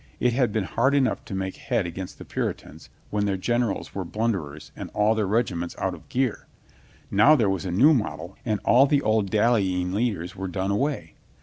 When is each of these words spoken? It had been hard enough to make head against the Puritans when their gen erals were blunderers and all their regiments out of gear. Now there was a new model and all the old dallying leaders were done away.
It 0.19 0.33
had 0.33 0.51
been 0.51 0.63
hard 0.63 0.95
enough 0.95 1.23
to 1.25 1.35
make 1.35 1.57
head 1.57 1.85
against 1.85 2.17
the 2.17 2.25
Puritans 2.25 2.89
when 3.11 3.27
their 3.27 3.37
gen 3.37 3.61
erals 3.61 3.93
were 3.93 4.03
blunderers 4.03 4.71
and 4.75 4.89
all 4.95 5.13
their 5.13 5.27
regiments 5.27 5.75
out 5.77 5.93
of 5.93 6.09
gear. 6.09 6.47
Now 7.11 7.35
there 7.35 7.51
was 7.51 7.65
a 7.65 7.71
new 7.71 7.93
model 7.93 8.35
and 8.43 8.59
all 8.65 8.87
the 8.87 9.03
old 9.03 9.29
dallying 9.29 9.93
leaders 9.93 10.35
were 10.35 10.47
done 10.47 10.71
away. 10.71 11.13